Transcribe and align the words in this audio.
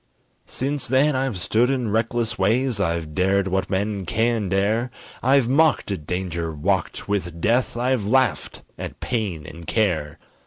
Since 0.47 0.87
then 0.87 1.15
I've 1.15 1.37
stood 1.37 1.69
in 1.69 1.91
reckless 1.91 2.35
ways, 2.39 2.79
I've 2.79 3.13
dared 3.13 3.47
what 3.47 3.69
men 3.69 4.07
can 4.07 4.49
dare, 4.49 4.89
I've 5.21 5.47
mocked 5.47 5.91
at 5.91 6.07
danger, 6.07 6.51
walked 6.51 7.07
with 7.07 7.39
death, 7.39 7.77
I've 7.77 8.03
laughed 8.03 8.63
at 8.79 8.99
pain 8.99 9.45
and 9.45 9.67
care. 9.67 10.17